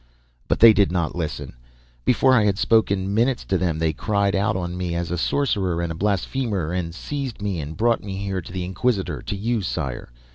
[0.47, 1.55] "But they did not listen.
[2.05, 5.79] Before I had spoken minutes to them they cried out on me as a sorcerer
[5.79, 9.61] and a blasphemer, and seized me and brought me here to the Inquisitor, to you,
[9.61, 10.09] sire.